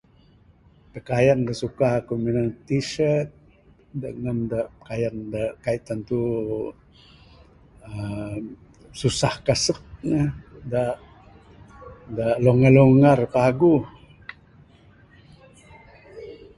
Pakayan 0.91 1.39
da 1.47 1.51
aku 1.55 1.61
suka 1.61 1.87
minan 2.25 2.47
ne 2.49 2.55
t-shirt 2.67 3.29
da 4.01 4.07
nan 4.23 4.37
da 4.51 4.59
pakayan 4.77 5.17
da 5.33 5.41
kaik 5.63 5.81
tantu 5.87 6.19
uhh 7.87 8.37
susah 8.99 9.35
kasek 9.45 9.79
ne 10.09 10.21
da 12.17 12.27
longgar 12.43 12.73
longgar 12.77 13.19
paguh. 13.33 13.85